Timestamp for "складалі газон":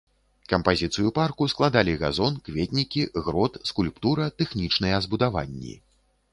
1.53-2.41